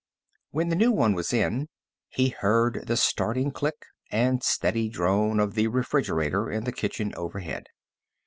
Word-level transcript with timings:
When 0.49 0.69
the 0.69 0.75
new 0.75 0.91
one 0.91 1.13
was 1.13 1.31
in, 1.31 1.69
he 2.09 2.29
heard 2.29 2.87
the 2.87 2.97
starting 2.97 3.51
click 3.51 3.85
and 4.09 4.41
steady 4.41 4.89
drone 4.89 5.39
of 5.39 5.53
the 5.53 5.67
refrigerator 5.67 6.49
in 6.49 6.63
the 6.63 6.71
kitchen 6.71 7.13
overhead. 7.13 7.67